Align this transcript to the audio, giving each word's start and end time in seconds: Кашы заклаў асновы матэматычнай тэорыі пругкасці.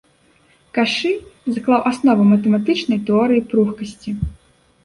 Кашы 0.77 1.11
заклаў 1.57 1.81
асновы 1.91 2.23
матэматычнай 2.31 2.99
тэорыі 3.11 3.47
пругкасці. 3.53 4.11